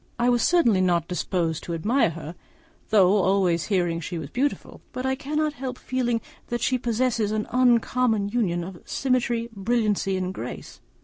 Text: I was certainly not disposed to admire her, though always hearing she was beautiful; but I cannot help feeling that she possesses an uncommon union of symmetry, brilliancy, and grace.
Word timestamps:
I 0.17 0.29
was 0.29 0.41
certainly 0.41 0.81
not 0.81 1.07
disposed 1.07 1.63
to 1.65 1.75
admire 1.75 2.09
her, 2.09 2.33
though 2.89 3.17
always 3.17 3.65
hearing 3.65 3.99
she 3.99 4.17
was 4.17 4.31
beautiful; 4.31 4.81
but 4.93 5.05
I 5.05 5.13
cannot 5.13 5.53
help 5.53 5.77
feeling 5.77 6.21
that 6.47 6.61
she 6.61 6.79
possesses 6.79 7.31
an 7.31 7.45
uncommon 7.51 8.29
union 8.29 8.63
of 8.63 8.81
symmetry, 8.87 9.47
brilliancy, 9.55 10.17
and 10.17 10.33
grace. 10.33 10.81